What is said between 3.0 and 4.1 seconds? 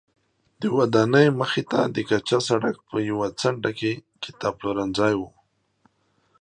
یوه څنډه کې